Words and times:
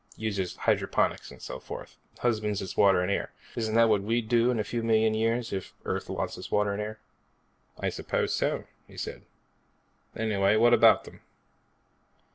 Uses 0.17 0.55
hydroponics 0.55 1.29
and 1.29 1.39
so 1.43 1.59
forth, 1.59 1.95
husbands 2.21 2.59
its 2.59 2.75
water 2.75 3.01
and 3.03 3.11
air. 3.11 3.33
Isn't 3.55 3.75
that 3.75 3.87
what 3.87 4.01
we'd 4.01 4.27
do, 4.27 4.49
in 4.49 4.57
a 4.59 4.63
few 4.63 4.81
million 4.81 5.13
years, 5.13 5.53
if 5.53 5.75
Earth 5.85 6.09
lost 6.09 6.39
its 6.39 6.49
water 6.49 6.73
and 6.73 6.81
air?" 6.81 6.99
"I 7.79 7.89
suppose 7.89 8.33
so," 8.33 8.63
he 8.87 8.97
said. 8.97 9.21
"Anyway, 10.15 10.55
what 10.55 10.73
about 10.73 11.03
them?" 11.03 11.21